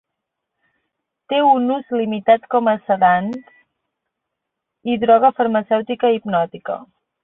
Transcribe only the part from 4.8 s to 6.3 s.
i droga farmacèutica